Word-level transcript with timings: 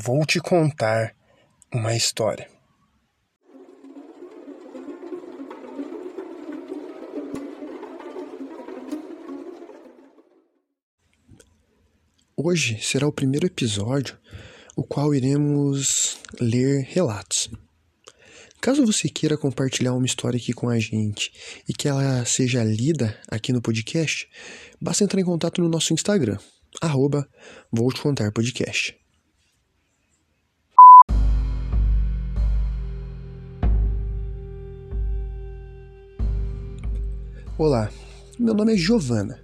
vou 0.00 0.24
te 0.24 0.38
contar 0.38 1.14
uma 1.72 1.94
história. 1.94 2.48
Hoje 12.36 12.78
será 12.80 13.08
o 13.08 13.12
primeiro 13.12 13.46
episódio, 13.46 14.16
o 14.76 14.84
qual 14.84 15.12
iremos 15.12 16.18
ler 16.40 16.84
relatos. 16.84 17.50
Caso 18.60 18.86
você 18.86 19.08
queira 19.08 19.36
compartilhar 19.36 19.94
uma 19.94 20.06
história 20.06 20.36
aqui 20.36 20.52
com 20.52 20.68
a 20.68 20.78
gente 20.78 21.32
e 21.68 21.72
que 21.72 21.88
ela 21.88 22.24
seja 22.24 22.62
lida 22.62 23.18
aqui 23.28 23.52
no 23.52 23.60
podcast, 23.60 24.28
basta 24.80 25.02
entrar 25.02 25.20
em 25.20 25.24
contato 25.24 25.60
no 25.60 25.68
nosso 25.68 25.92
Instagram, 25.92 26.38
arroba 26.80 27.28
Vou 27.72 27.92
Te 27.92 28.00
Contar 28.00 28.30
Podcast. 28.32 28.96
Olá, 37.58 37.90
meu 38.38 38.54
nome 38.54 38.72
é 38.72 38.76
Giovana. 38.76 39.40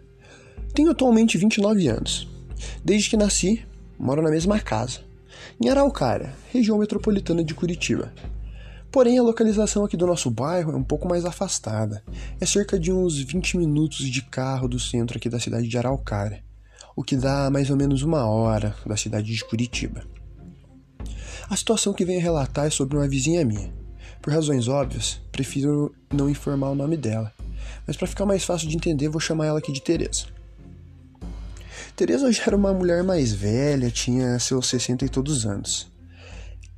Tenho 0.72 0.92
atualmente 0.92 1.36
29 1.36 1.88
anos. 1.88 2.28
Desde 2.84 3.10
que 3.10 3.16
nasci, 3.16 3.66
moro 3.98 4.22
na 4.22 4.30
mesma 4.30 4.60
casa, 4.60 5.00
em 5.60 5.68
Araucária, 5.68 6.32
região 6.52 6.78
metropolitana 6.78 7.42
de 7.42 7.56
Curitiba. 7.56 8.14
Porém, 8.92 9.18
a 9.18 9.22
localização 9.22 9.84
aqui 9.84 9.96
do 9.96 10.06
nosso 10.06 10.30
bairro 10.30 10.70
é 10.70 10.76
um 10.76 10.84
pouco 10.84 11.08
mais 11.08 11.24
afastada. 11.24 12.04
É 12.40 12.46
cerca 12.46 12.78
de 12.78 12.92
uns 12.92 13.18
20 13.18 13.58
minutos 13.58 14.08
de 14.08 14.22
carro 14.22 14.68
do 14.68 14.78
centro 14.78 15.18
aqui 15.18 15.28
da 15.28 15.40
cidade 15.40 15.66
de 15.66 15.76
Araucária, 15.76 16.44
o 16.94 17.02
que 17.02 17.16
dá 17.16 17.50
mais 17.50 17.68
ou 17.68 17.76
menos 17.76 18.02
uma 18.02 18.26
hora 18.26 18.76
da 18.86 18.96
cidade 18.96 19.34
de 19.34 19.44
Curitiba. 19.44 20.04
A 21.50 21.56
situação 21.56 21.92
que 21.92 22.04
venho 22.04 22.20
relatar 22.20 22.66
é 22.66 22.70
sobre 22.70 22.96
uma 22.96 23.08
vizinha 23.08 23.44
minha. 23.44 23.74
Por 24.22 24.32
razões 24.32 24.68
óbvias, 24.68 25.20
prefiro 25.32 25.92
não 26.12 26.30
informar 26.30 26.70
o 26.70 26.76
nome 26.76 26.96
dela, 26.96 27.32
mas 27.86 27.96
para 27.96 28.06
ficar 28.06 28.26
mais 28.26 28.44
fácil 28.44 28.68
de 28.68 28.76
entender, 28.76 29.08
vou 29.08 29.20
chamar 29.20 29.46
ela 29.46 29.58
aqui 29.58 29.72
de 29.72 29.82
Teresa. 29.82 30.26
Teresa 31.96 32.32
já 32.32 32.44
era 32.46 32.56
uma 32.56 32.72
mulher 32.72 33.04
mais 33.04 33.32
velha, 33.32 33.90
tinha 33.90 34.38
seus 34.40 34.66
60 34.68 35.04
e 35.04 35.08
todos 35.08 35.46
anos. 35.46 35.92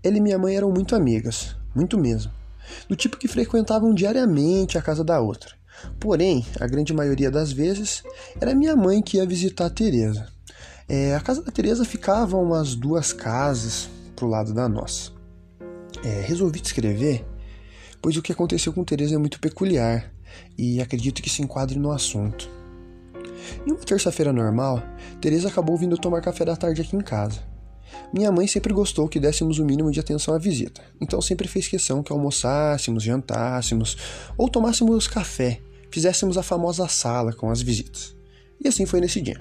Ela 0.03 0.19
e 0.19 0.21
minha 0.21 0.39
mãe 0.39 0.57
eram 0.57 0.71
muito 0.71 0.95
amigas, 0.95 1.57
muito 1.75 1.97
mesmo. 1.97 2.31
Do 2.89 2.95
tipo 2.95 3.17
que 3.17 3.27
frequentavam 3.27 3.95
diariamente 3.95 4.77
a 4.77 4.83
casa 4.83 5.03
da 5.03 5.19
outra. 5.19 5.55
Porém, 5.99 6.45
a 6.61 6.67
grande 6.67 6.93
maioria 6.93 7.31
das 7.31 7.51
vezes, 7.51 8.03
era 8.41 8.55
minha 8.55 8.77
mãe 8.77 9.01
que 9.01 9.17
ia 9.17 9.27
visitar 9.27 9.67
a 9.67 9.71
Teresa. 9.71 10.29
É, 10.89 11.15
a 11.15 11.21
casa 11.21 11.43
da 11.43 11.51
Teresa 11.51 11.85
ficava 11.85 12.37
umas 12.37 12.75
duas 12.75 13.13
casas 13.13 13.89
pro 14.15 14.27
lado 14.27 14.53
da 14.53 14.69
nossa. 14.69 15.13
É, 16.05 16.21
resolvi 16.21 16.61
descrever, 16.61 17.25
pois 18.03 18.17
o 18.17 18.23
que 18.23 18.33
aconteceu 18.33 18.73
com 18.73 18.85
Teresa 18.85 19.15
é 19.15 19.19
muito 19.19 19.41
peculiar 19.41 20.13
e 20.57 20.81
acredito 20.81 21.23
que 21.23 21.31
se 21.31 21.43
enquadre 21.43 21.79
no 21.79 21.91
assunto. 21.91 22.49
Em 23.67 23.73
uma 23.73 23.81
terça-feira 23.81 24.33
normal, 24.33 24.83
Teresa 25.21 25.49
acabou 25.49 25.77
vindo 25.77 25.97
tomar 25.97 26.21
café 26.21 26.45
da 26.45 26.57
tarde 26.57 26.83
aqui 26.83 26.97
em 26.97 27.01
casa. 27.01 27.41
Minha 28.13 28.33
mãe 28.33 28.47
sempre 28.47 28.73
gostou 28.73 29.09
que 29.09 29.21
dessemos 29.21 29.59
o 29.59 29.65
mínimo 29.65 29.91
de 29.91 30.01
atenção 30.01 30.35
à 30.35 30.39
visita, 30.39 30.83
então 31.01 31.21
sempre 31.21 31.49
fez 31.49 31.69
questão 31.69 32.03
que 32.03 32.13
almoçássemos, 32.13 33.03
jantássemos 33.03 33.97
ou 34.37 34.49
tomássemos 34.49 35.07
café, 35.07 35.61
fizéssemos 35.91 36.37
a 36.37 36.43
famosa 36.43 36.89
sala 36.89 37.33
com 37.33 37.51
as 37.51 37.63
visitas. 37.63 38.15
E 38.63 38.69
assim 38.69 38.87
foi 38.87 39.01
nesse 39.01 39.21
dia. 39.21 39.41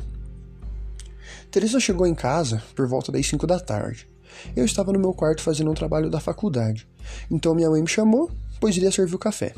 Teresa 1.52 1.80
chegou 1.80 2.06
em 2.06 2.16
casa 2.16 2.62
por 2.76 2.88
volta 2.88 3.12
das 3.12 3.26
5 3.26 3.48
da 3.48 3.60
tarde. 3.60 4.08
Eu 4.56 4.66
estava 4.66 4.92
no 4.92 5.00
meu 5.00 5.14
quarto 5.14 5.42
fazendo 5.42 5.72
um 5.72 5.76
trabalho 5.76 6.10
da 6.10 6.20
faculdade, 6.20 6.88
então 7.32 7.56
minha 7.56 7.70
mãe 7.70 7.82
me 7.82 7.88
chamou, 7.88 8.30
pois 8.60 8.76
iria 8.76 8.92
servir 8.92 9.16
o 9.16 9.20
café. 9.20 9.54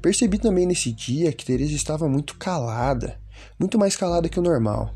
Percebi 0.00 0.38
também 0.38 0.66
nesse 0.66 0.92
dia 0.92 1.32
que 1.32 1.44
Teresa 1.44 1.74
estava 1.74 2.08
muito 2.08 2.36
calada, 2.36 3.18
muito 3.58 3.78
mais 3.78 3.96
calada 3.96 4.28
que 4.28 4.38
o 4.38 4.42
normal. 4.42 4.94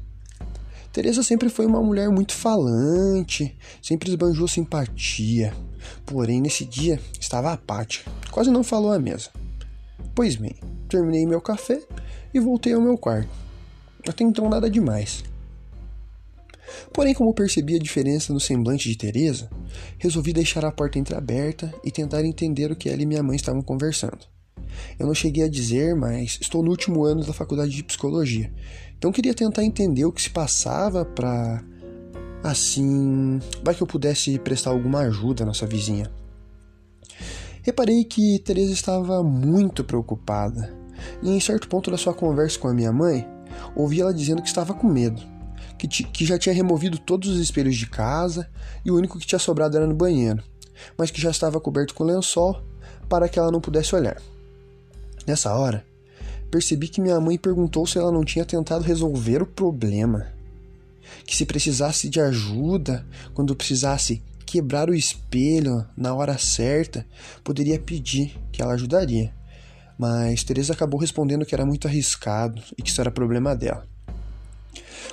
Teresa 0.93 1.23
sempre 1.23 1.49
foi 1.49 1.65
uma 1.65 1.83
mulher 1.83 2.11
muito 2.11 2.35
falante, 2.35 3.57
sempre 3.81 4.11
esbanjou 4.11 4.47
simpatia. 4.47 5.55
Porém, 6.05 6.41
nesse 6.41 6.65
dia 6.65 7.01
estava 7.19 7.53
apática, 7.53 8.11
quase 8.31 8.51
não 8.51 8.63
falou 8.63 8.93
à 8.93 8.99
mesa. 8.99 9.31
Pois 10.15 10.37
bem, 10.37 10.55
terminei 10.89 11.25
meu 11.25 11.41
café 11.41 11.81
e 12.35 12.39
voltei 12.39 12.75
ao 12.75 12.81
meu 12.81 12.99
quarto. 12.99 13.31
Até 14.07 14.23
então 14.23 14.49
nada 14.51 14.69
demais. 14.69 15.25
Porém, 16.93 17.15
como 17.15 17.33
percebi 17.33 17.77
a 17.77 17.79
diferença 17.79 18.33
no 18.33 18.41
semblante 18.41 18.89
de 18.89 18.97
Teresa, 18.97 19.49
resolvi 19.99 20.33
deixar 20.33 20.65
a 20.65 20.73
porta 20.73 20.99
entreaberta 20.99 21.73
e 21.83 21.91
tentar 21.91 22.25
entender 22.25 22.71
o 22.71 22.77
que 22.77 22.89
ela 22.89 23.01
e 23.01 23.07
minha 23.07 23.23
mãe 23.23 23.37
estavam 23.37 23.63
conversando. 23.63 24.27
Eu 24.99 25.07
não 25.07 25.15
cheguei 25.15 25.45
a 25.45 25.49
dizer, 25.49 25.95
mas 25.95 26.39
estou 26.41 26.63
no 26.63 26.71
último 26.71 27.05
ano 27.05 27.25
da 27.25 27.33
faculdade 27.33 27.73
de 27.73 27.83
psicologia. 27.83 28.53
Então 28.97 29.13
queria 29.13 29.35
tentar 29.35 29.65
entender 29.65 30.05
o 30.05 30.13
que 30.13 30.23
se 30.23 30.31
passava 30.31 31.05
para 31.05 31.63
assim, 32.43 33.39
vai 33.63 33.75
que 33.75 33.83
eu 33.83 33.87
pudesse 33.87 34.39
prestar 34.39 34.71
alguma 34.71 35.01
ajuda 35.01 35.45
à 35.45 35.47
nossa 35.47 35.67
vizinha. 35.67 36.11
Reparei 37.63 38.05
que 38.05 38.41
Teresa 38.41 38.73
estava 38.73 39.23
muito 39.23 39.85
preocupada. 39.85 40.75
E 41.23 41.31
em 41.31 41.41
certo 41.41 41.69
ponto 41.69 41.91
da 41.91 41.97
sua 41.97 42.15
conversa 42.15 42.59
com 42.59 42.69
a 42.69 42.75
minha 42.75 42.93
mãe, 42.93 43.27
ouvi 43.75 44.01
ela 44.01 44.13
dizendo 44.13 44.43
que 44.43 44.49
estava 44.49 44.75
com 44.75 44.89
medo, 44.89 45.23
que, 45.79 45.87
que 45.89 46.25
já 46.25 46.39
tinha 46.39 46.55
removido 46.55 46.99
todos 46.99 47.29
os 47.29 47.41
espelhos 47.41 47.77
de 47.77 47.87
casa 47.87 48.49
e 48.85 48.91
o 48.91 48.97
único 48.97 49.19
que 49.19 49.27
tinha 49.27 49.39
sobrado 49.39 49.77
era 49.77 49.87
no 49.87 49.95
banheiro, 49.95 50.43
mas 50.97 51.11
que 51.11 51.21
já 51.21 51.31
estava 51.31 51.61
coberto 51.61 51.95
com 51.95 52.05
lençol 52.05 52.63
para 53.09 53.29
que 53.29 53.39
ela 53.39 53.51
não 53.51 53.61
pudesse 53.61 53.95
olhar. 53.95 54.21
Nessa 55.27 55.55
hora, 55.55 55.85
percebi 56.51 56.89
que 56.89 57.01
minha 57.01 57.21
mãe 57.21 57.39
perguntou 57.39 57.87
se 57.87 57.99
ela 57.99 58.13
não 58.13 58.25
tinha 58.25 58.45
tentado 58.45 58.85
resolver 58.85 59.43
o 59.43 59.47
problema. 59.47 60.27
Que 61.25 61.37
se 61.37 61.47
precisasse 61.47 62.09
de 62.09 62.21
ajuda, 62.21 63.07
quando 63.35 63.55
precisasse 63.55 64.23
quebrar 64.45 64.91
o 64.91 64.95
espelho 64.95 65.87
na 65.97 66.15
hora 66.15 66.37
certa, 66.37 67.07
poderia 67.43 67.79
pedir 67.79 68.39
que 68.51 68.61
ela 68.61 68.75
ajudaria. 68.75 69.33
Mas 69.99 70.43
Teresa 70.43 70.73
acabou 70.73 71.01
respondendo 71.01 71.47
que 71.47 71.55
era 71.55 71.65
muito 71.65 71.87
arriscado 71.87 72.63
e 72.77 72.83
que 72.83 72.91
isso 72.91 73.01
era 73.01 73.11
problema 73.11 73.55
dela. 73.55 73.87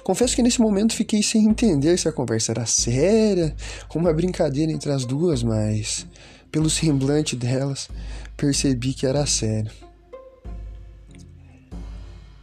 Confesso 0.03 0.35
que 0.35 0.41
nesse 0.41 0.59
momento 0.59 0.95
fiquei 0.95 1.21
sem 1.21 1.45
entender 1.45 1.97
se 1.97 2.07
a 2.07 2.11
conversa 2.11 2.51
era 2.51 2.65
séria 2.65 3.55
ou 3.89 4.01
uma 4.01 4.13
brincadeira 4.13 4.71
entre 4.71 4.91
as 4.91 5.05
duas, 5.05 5.43
mas 5.43 6.07
pelo 6.51 6.69
semblante 6.69 7.35
delas 7.35 7.89
percebi 8.35 8.93
que 8.93 9.05
era 9.05 9.25
sério. 9.25 9.71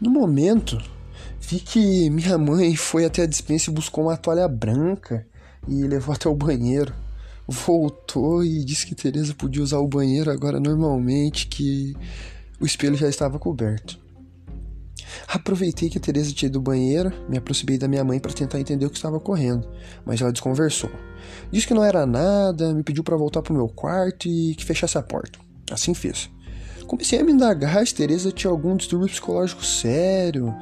No 0.01 0.11
momento, 0.11 0.79
vi 1.41 1.59
que 1.61 2.11
minha 2.11 2.37
mãe 2.37 2.77
foi 2.77 3.05
até 3.05 3.23
a 3.23 3.27
dispensa 3.27 3.71
e 3.71 3.75
buscou 3.75 4.05
uma 4.05 4.17
toalha 4.17 4.47
branca 4.47 5.27
e 5.67 5.83
levou 5.83 6.15
até 6.15 6.29
o 6.29 6.35
banheiro. 6.35 6.93
Voltou 7.49 8.45
e 8.45 8.65
disse 8.65 8.87
que 8.87 8.95
Teresa 8.95 9.35
podia 9.35 9.63
usar 9.63 9.79
o 9.79 9.89
banheiro 9.89 10.31
agora 10.31 10.61
normalmente, 10.61 11.47
que 11.47 11.95
o 12.61 12.67
espelho 12.67 12.97
já 12.97 13.09
estava 13.09 13.39
coberto. 13.39 13.99
Aproveitei 15.29 15.89
que 15.89 15.99
a 15.99 16.01
Teresa 16.01 16.33
tinha 16.33 16.49
ido 16.49 16.59
do 16.59 16.63
banheiro, 16.63 17.13
me 17.29 17.39
aproximei 17.39 17.79
da 17.79 17.89
minha 17.89 18.05
mãe 18.05 18.19
para 18.19 18.33
tentar 18.33 18.61
entender 18.61 18.87
o 18.87 18.91
que 18.91 18.97
estava 18.97 19.17
ocorrendo, 19.17 19.69
mas 20.05 20.21
ela 20.21 20.33
desconversou. 20.33 20.91
Disse 21.51 21.67
que 21.67 21.75
não 21.75 21.85
era 21.85 22.05
nada, 22.05 22.75
me 22.75 22.83
pediu 22.83 23.03
para 23.03 23.17
voltar 23.17 23.43
para 23.43 23.53
o 23.53 23.57
meu 23.57 23.69
quarto 23.69 24.29
e 24.29 24.55
que 24.55 24.65
fechasse 24.65 24.99
a 24.99 25.03
porta. 25.03 25.39
Assim 25.71 25.95
fiz. 25.95 26.31
Comecei 26.87 27.19
a 27.19 27.25
me 27.25 27.33
indagar 27.33 27.85
se 27.85 27.93
Teresa 27.93 28.31
tinha 28.31 28.49
algum 28.49 28.77
distúrbio 28.77 29.09
psicológico 29.09 29.65
sério, 29.65 30.55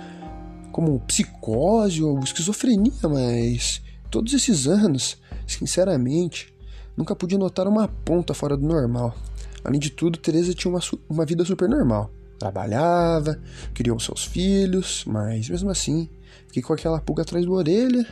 como 0.73 0.99
psicose 1.01 2.03
ou 2.03 2.19
esquizofrenia, 2.21 2.93
mas 3.03 3.83
todos 4.11 4.33
esses 4.33 4.67
anos, 4.67 5.19
sinceramente, 5.47 6.53
nunca 6.97 7.15
pude 7.15 7.37
notar 7.37 7.69
uma 7.69 7.87
ponta 7.89 8.33
fora 8.33 8.57
do 8.57 8.67
normal. 8.67 9.15
Além 9.63 9.79
de 9.79 9.91
tudo, 9.91 10.19
Teresa 10.19 10.55
tinha 10.55 10.73
uma, 10.73 10.81
uma 11.11 11.27
vida 11.27 11.45
super 11.45 11.69
normal. 11.69 12.11
Trabalhava, 12.39 13.39
criou 13.75 14.01
seus 14.01 14.25
filhos, 14.25 15.05
mas 15.07 15.51
mesmo 15.51 15.71
assim, 15.71 16.09
fiquei 16.47 16.63
com 16.63 16.73
aquela 16.73 17.01
pulga 17.03 17.21
atrás 17.21 17.45
da 17.45 17.53
orelha. 17.53 18.07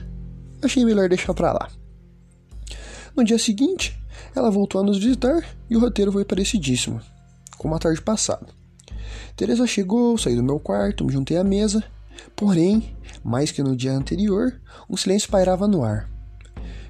Achei 0.62 0.85
melhor 0.85 1.09
deixar 1.09 1.32
pra 1.32 1.53
lá. 1.53 1.70
No 3.17 3.25
dia 3.25 3.38
seguinte, 3.38 3.99
ela 4.37 4.50
voltou 4.50 4.82
a 4.82 4.85
nos 4.85 4.99
visitar 4.99 5.43
e 5.69 5.76
o 5.76 5.81
roteiro 5.81 6.12
foi 6.12 6.26
parecidíssimo 6.26 7.00
como 7.62 7.76
a 7.76 7.79
tarde 7.79 8.03
passada. 8.03 8.47
Teresa 9.37 9.67
chegou, 9.67 10.19
saí 10.19 10.35
do 10.35 10.43
meu 10.43 10.59
quarto, 10.59 11.05
me 11.05 11.12
juntei 11.12 11.37
à 11.37 11.44
mesa, 11.44 11.82
porém, 12.35 12.94
mais 13.23 13.53
que 13.53 13.62
no 13.62 13.76
dia 13.76 13.93
anterior, 13.93 14.61
um 14.91 14.97
silêncio 14.97 15.31
pairava 15.31 15.69
no 15.69 15.85
ar. 15.85 16.11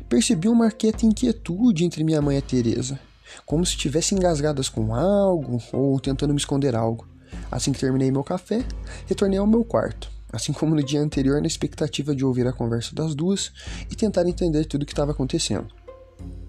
Percebi 0.09 0.49
uma 0.49 0.71
quieta 0.71 1.07
inquietude 1.07 1.85
entre 1.85 2.03
minha 2.03 2.23
mãe 2.23 2.39
e 2.39 2.43
Teresa, 2.43 2.99
como 3.47 3.65
se 3.65 3.73
estivessem 3.73 4.19
engasgadas 4.19 4.69
com 4.69 4.95
algo 4.95 5.63
ou 5.73 6.01
tentando 6.01 6.33
me 6.33 6.41
esconder 6.41 6.75
algo. 6.75 7.07
Assim 7.51 7.73
que 7.73 7.79
terminei 7.79 8.11
meu 8.11 8.25
café, 8.25 8.65
retornei 9.07 9.39
ao 9.39 9.47
meu 9.47 9.65
quarto, 9.65 10.11
assim 10.33 10.53
como 10.53 10.75
no 10.75 10.83
dia 10.83 11.01
anterior, 11.01 11.41
na 11.41 11.47
expectativa 11.47 12.15
de 12.15 12.25
ouvir 12.25 12.47
a 12.47 12.53
conversa 12.53 12.95
das 12.95 13.15
duas 13.15 13.53
e 13.91 13.95
tentar 13.95 14.27
entender 14.27 14.65
tudo 14.65 14.83
o 14.83 14.87
que 14.87 14.93
estava 14.93 15.13
acontecendo. 15.13 15.69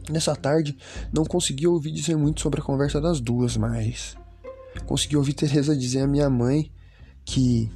Nessa 0.09 0.35
tarde, 0.35 0.77
não 1.11 1.23
consegui 1.23 1.67
ouvir 1.67 1.91
dizer 1.91 2.15
muito 2.15 2.41
sobre 2.41 2.59
a 2.59 2.63
conversa 2.63 2.99
das 2.99 3.19
duas, 3.19 3.55
mas 3.55 4.17
consegui 4.85 5.15
ouvir 5.15 5.33
Teresa 5.33 5.75
dizer 5.75 6.01
à 6.01 6.07
minha 6.07 6.29
mãe 6.29 6.71
que 7.25 7.71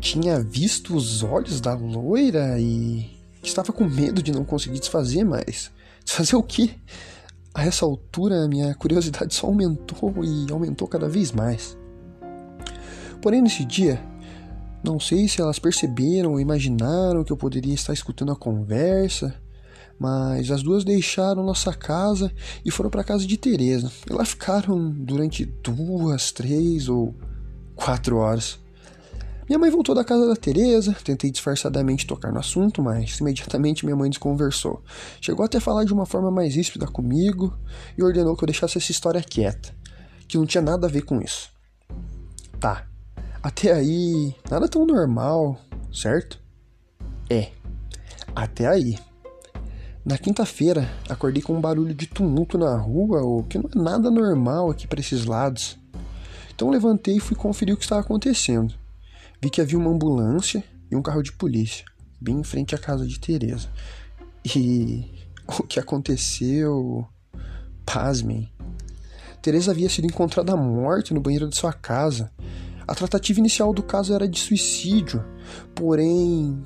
tinha 0.00 0.40
visto 0.40 0.94
os 0.94 1.22
olhos 1.22 1.60
da 1.60 1.74
loira 1.74 2.58
e 2.58 3.10
que 3.40 3.48
estava 3.48 3.72
com 3.72 3.84
medo 3.84 4.22
de 4.22 4.32
não 4.32 4.44
conseguir 4.44 4.78
desfazer 4.78 5.24
mais. 5.24 5.70
Desfazer 6.04 6.36
o 6.36 6.42
quê? 6.42 6.70
A 7.52 7.64
essa 7.64 7.84
altura, 7.84 8.46
minha 8.46 8.74
curiosidade 8.74 9.34
só 9.34 9.48
aumentou 9.48 10.12
e 10.24 10.52
aumentou 10.52 10.86
cada 10.86 11.08
vez 11.08 11.32
mais. 11.32 11.76
Porém, 13.20 13.42
nesse 13.42 13.64
dia, 13.64 14.00
não 14.84 15.00
sei 15.00 15.26
se 15.26 15.40
elas 15.40 15.58
perceberam 15.58 16.32
ou 16.32 16.40
imaginaram 16.40 17.24
que 17.24 17.32
eu 17.32 17.36
poderia 17.36 17.74
estar 17.74 17.92
escutando 17.92 18.30
a 18.30 18.36
conversa, 18.36 19.34
mas 19.98 20.50
as 20.50 20.62
duas 20.62 20.84
deixaram 20.84 21.42
nossa 21.42 21.72
casa 21.72 22.32
e 22.64 22.70
foram 22.70 22.90
para 22.90 23.04
casa 23.04 23.26
de 23.26 23.36
Teresa. 23.36 23.90
E 24.08 24.12
lá 24.12 24.24
ficaram 24.24 24.90
durante 24.90 25.44
duas, 25.44 26.32
três 26.32 26.88
ou 26.88 27.14
quatro 27.74 28.16
horas. 28.16 28.58
Minha 29.48 29.60
mãe 29.60 29.70
voltou 29.70 29.94
da 29.94 30.04
casa 30.04 30.26
da 30.26 30.34
Teresa, 30.34 30.92
tentei 31.04 31.30
disfarçadamente 31.30 32.04
tocar 32.04 32.32
no 32.32 32.40
assunto, 32.40 32.82
mas 32.82 33.20
imediatamente 33.20 33.84
minha 33.84 33.96
mãe 33.96 34.10
desconversou. 34.10 34.82
Chegou 35.20 35.44
até 35.44 35.58
a 35.58 35.60
falar 35.60 35.84
de 35.84 35.92
uma 35.92 36.04
forma 36.04 36.32
mais 36.32 36.56
ríspida 36.56 36.86
comigo 36.86 37.56
e 37.96 38.02
ordenou 38.02 38.36
que 38.36 38.42
eu 38.42 38.46
deixasse 38.46 38.76
essa 38.76 38.90
história 38.90 39.22
quieta, 39.22 39.72
que 40.26 40.36
não 40.36 40.46
tinha 40.46 40.62
nada 40.62 40.88
a 40.88 40.90
ver 40.90 41.02
com 41.02 41.20
isso. 41.20 41.48
Tá. 42.58 42.88
Até 43.40 43.72
aí, 43.72 44.34
nada 44.50 44.68
tão 44.68 44.84
normal, 44.84 45.60
certo? 45.92 46.40
É. 47.30 47.52
Até 48.34 48.66
aí. 48.66 48.98
Na 50.06 50.16
quinta-feira, 50.16 50.88
acordei 51.08 51.42
com 51.42 51.52
um 51.56 51.60
barulho 51.60 51.92
de 51.92 52.06
tumulto 52.06 52.56
na 52.56 52.76
rua, 52.76 53.22
o 53.22 53.42
que 53.42 53.58
não 53.58 53.68
é 53.74 53.76
nada 53.76 54.08
normal 54.08 54.70
aqui 54.70 54.86
para 54.86 55.00
esses 55.00 55.24
lados. 55.24 55.76
Então 56.54 56.70
levantei 56.70 57.16
e 57.16 57.20
fui 57.20 57.36
conferir 57.36 57.74
o 57.74 57.76
que 57.76 57.82
estava 57.82 58.02
acontecendo. 58.02 58.72
Vi 59.42 59.50
que 59.50 59.60
havia 59.60 59.76
uma 59.76 59.90
ambulância 59.90 60.62
e 60.88 60.94
um 60.94 61.02
carro 61.02 61.24
de 61.24 61.32
polícia, 61.32 61.84
bem 62.20 62.38
em 62.38 62.44
frente 62.44 62.72
à 62.72 62.78
casa 62.78 63.04
de 63.04 63.18
Teresa. 63.18 63.68
E 64.44 65.10
o 65.58 65.64
que 65.64 65.80
aconteceu? 65.80 67.04
Pasmem. 67.84 68.48
Teresa 69.42 69.72
havia 69.72 69.90
sido 69.90 70.06
encontrada 70.06 70.56
morta 70.56 71.12
no 71.12 71.20
banheiro 71.20 71.48
de 71.48 71.56
sua 71.56 71.72
casa. 71.72 72.30
A 72.86 72.94
tratativa 72.94 73.40
inicial 73.40 73.74
do 73.74 73.82
caso 73.82 74.14
era 74.14 74.28
de 74.28 74.38
suicídio, 74.38 75.24
porém, 75.74 76.62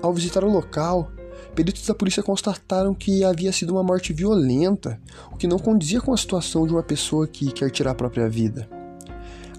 ao 0.00 0.14
visitar 0.14 0.42
o 0.42 0.50
local, 0.50 1.12
Peritos 1.58 1.84
da 1.84 1.92
polícia 1.92 2.22
constataram 2.22 2.94
que 2.94 3.24
havia 3.24 3.50
sido 3.50 3.72
uma 3.72 3.82
morte 3.82 4.12
violenta, 4.12 4.96
o 5.32 5.36
que 5.36 5.48
não 5.48 5.58
condizia 5.58 6.00
com 6.00 6.12
a 6.12 6.16
situação 6.16 6.64
de 6.64 6.72
uma 6.72 6.84
pessoa 6.84 7.26
que 7.26 7.50
quer 7.50 7.68
tirar 7.68 7.90
a 7.90 7.94
própria 7.96 8.28
vida. 8.28 8.68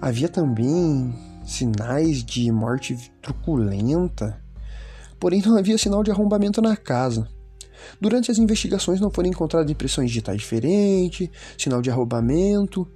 Havia 0.00 0.26
também 0.26 1.14
sinais 1.44 2.24
de 2.24 2.50
morte 2.50 2.96
truculenta, 3.20 4.42
porém 5.18 5.42
não 5.42 5.58
havia 5.58 5.76
sinal 5.76 6.02
de 6.02 6.10
arrombamento 6.10 6.62
na 6.62 6.74
casa. 6.74 7.28
Durante 8.00 8.30
as 8.30 8.38
investigações 8.38 8.98
não 8.98 9.10
foram 9.10 9.28
encontradas 9.28 9.70
impressões 9.70 10.08
digitais 10.08 10.38
diferentes, 10.38 11.28
sinal 11.58 11.82
de 11.82 11.90
arrombamento, 11.90 12.88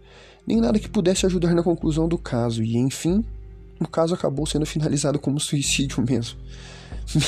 nem 0.46 0.62
nada 0.62 0.78
que 0.78 0.88
pudesse 0.88 1.26
ajudar 1.26 1.54
na 1.54 1.62
conclusão 1.62 2.08
do 2.08 2.16
caso, 2.16 2.62
e 2.62 2.78
enfim, 2.78 3.22
o 3.78 3.86
caso 3.86 4.14
acabou 4.14 4.46
sendo 4.46 4.64
finalizado 4.64 5.18
como 5.18 5.38
suicídio 5.38 6.02
mesmo 6.02 6.38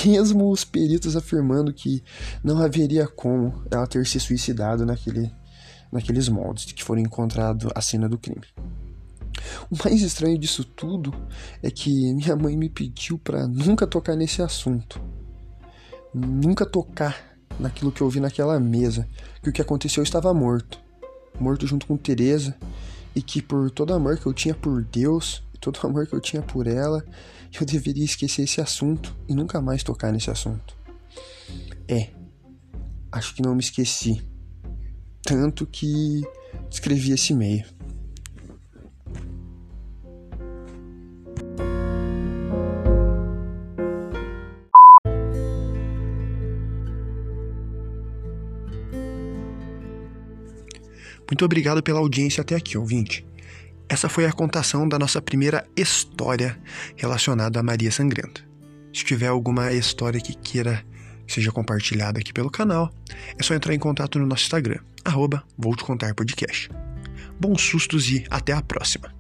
mesmo 0.05 0.51
os 0.51 0.65
peritos 0.65 1.17
afirmando 1.17 1.73
que 1.73 2.03
não 2.43 2.59
haveria 2.59 3.07
como 3.07 3.63
ela 3.71 3.87
ter 3.87 4.07
se 4.07 4.19
suicidado 4.19 4.85
naquele, 4.85 5.31
naqueles 5.93 6.29
moldes 6.29 6.73
que 6.73 6.85
foram 6.85 7.03
encontrados 7.03 7.71
a 7.75 7.81
cena 7.81 8.09
do 8.09 8.19
crime. 8.19 8.47
O 9.71 9.77
mais 9.85 10.03
estranho 10.03 10.39
disso 10.39 10.65
tudo 10.65 11.15
é 11.63 11.71
que 11.71 12.13
minha 12.15 12.37
mãe 12.37 12.57
me 12.57 12.69
pediu 12.69 13.19
para 13.19 13.47
nunca 13.47 13.87
tocar 13.87 14.17
nesse 14.17 14.43
assunto. 14.43 15.01
Nunca 16.15 16.65
tocar 16.65 17.37
naquilo 17.59 17.93
que 17.93 18.01
eu 18.01 18.09
vi 18.09 18.21
naquela 18.21 18.59
mesa, 18.59 19.07
que 19.43 19.51
o 19.51 19.53
que 19.53 19.63
aconteceu 19.63 20.03
estava 20.03 20.33
morto. 20.33 20.79
Morto 21.39 21.67
junto 21.67 21.87
com 21.87 21.97
Teresa 21.97 22.57
e 23.15 23.23
que 23.23 23.43
por 23.43 23.71
todo 23.71 23.91
o 23.91 23.95
amor 23.95 24.19
que 24.19 24.27
eu 24.27 24.33
tinha 24.33 24.55
por 24.55 24.83
Deus, 24.85 25.43
todo 25.73 25.83
o 25.83 25.87
amor 25.89 26.07
que 26.07 26.15
eu 26.15 26.21
tinha 26.21 26.43
por 26.43 26.69
ela, 26.69 27.05
eu 27.59 27.67
deveria 27.67 28.05
esquecer 28.05 28.43
esse 28.43 28.61
assunto 28.61 29.17
e 29.29 29.35
nunca 29.35 29.61
mais 29.61 29.83
tocar 29.83 30.13
nesse 30.13 30.31
assunto. 30.31 30.77
É, 31.89 32.11
acho 33.11 33.35
que 33.35 33.43
não 33.43 33.55
me 33.55 33.61
esqueci. 33.61 34.23
Tanto 35.23 35.67
que 35.67 36.23
escrevi 36.71 37.11
esse 37.11 37.33
e-mail. 37.33 37.65
Muito 51.29 51.45
obrigado 51.45 51.83
pela 51.83 51.99
audiência 51.99 52.41
até 52.41 52.55
aqui, 52.55 52.79
ouvinte. 52.79 53.27
Essa 53.89 54.09
foi 54.09 54.27
a 54.27 54.33
contação 54.33 54.89
da 54.89 54.99
nossa 54.99 55.23
primeira 55.23 55.67
história 55.77 56.59
relacionada 56.97 57.61
a 57.61 57.63
Maria 57.63 57.91
Sangrenta. 57.91 58.43
Se 58.93 59.05
tiver 59.05 59.29
alguma 59.29 59.73
história 59.73 60.21
que 60.21 60.35
queira 60.35 60.85
que 61.27 61.35
seja 61.35 61.53
compartilhada 61.53 62.21
aqui 62.21 62.33
pelo 62.33 62.51
canal, 62.51 62.93
é 63.39 63.43
só 63.43 63.55
entrar 63.55 63.75
em 63.75 63.79
contato 63.79 64.19
no 64.19 64.27
nosso 64.27 64.45
Instagram, 64.45 64.79
arroba 65.05 65.45
Vou 65.59 65.75
Te 65.75 65.85
Contar 65.85 66.15
Podcast. 66.15 66.71
Bons 67.41 67.63
sustos 67.63 68.09
e 68.11 68.25
até 68.31 68.53
a 68.53 68.63
próxima! 68.63 69.16